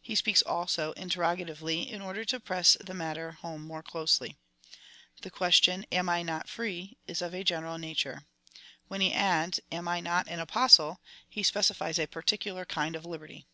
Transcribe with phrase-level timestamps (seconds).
[0.00, 4.36] He speaks, also, interrogatively, in order to press the matter home more closely.
[5.22, 6.98] The question— Atu I not free.?
[7.08, 8.28] is of a general nature.
[8.86, 11.00] When he adds— Ann I not an Apostle?
[11.28, 13.48] he specifies a particular kind of liberty.